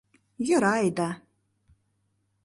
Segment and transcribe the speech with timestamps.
[0.47, 1.09] Йӧра айда...